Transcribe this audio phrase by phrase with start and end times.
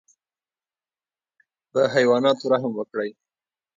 [1.71, 3.09] په حیواناتو رحم وکړئ